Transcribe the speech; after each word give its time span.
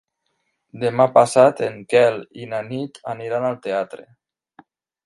Demà 0.83 1.05
passat 1.17 1.61
en 1.67 1.77
Quel 1.95 2.19
i 2.45 2.49
na 2.55 2.63
Nit 2.73 2.99
aniran 3.17 3.47
al 3.53 3.63
teatre. 3.69 4.09